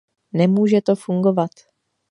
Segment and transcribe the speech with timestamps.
[0.33, 1.51] Nemůže to fungovat.